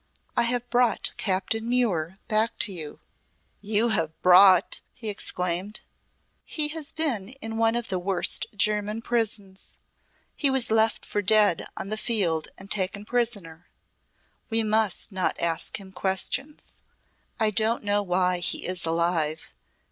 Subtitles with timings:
[0.35, 3.01] "I have brought Captain Muir back to you."
[3.61, 5.81] "You have brought?" he exclaimed.
[6.43, 9.77] "He has been in one of the worst German prisons.
[10.35, 13.67] He was left for dead on the field and taken prisoner.
[14.49, 16.77] We must not ask him questions.
[17.39, 19.53] I don't know why he is alive.